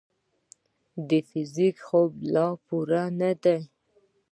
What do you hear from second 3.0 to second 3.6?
نه دی.